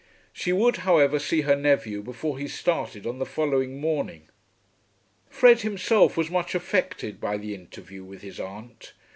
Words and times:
She 0.33 0.51
would, 0.51 0.77
however, 0.77 1.19
see 1.19 1.41
her 1.41 1.55
nephew 1.55 2.01
before 2.01 2.39
he 2.39 2.47
started 2.47 3.05
on 3.05 3.19
the 3.19 3.23
following 3.27 3.79
morning. 3.79 4.29
Fred 5.29 5.61
himself 5.61 6.17
was 6.17 6.27
much 6.31 6.55
affected 6.55 7.21
by 7.21 7.37
the 7.37 7.53
interview 7.53 8.03
with 8.03 8.23
his 8.23 8.39
aunt. 8.39 8.93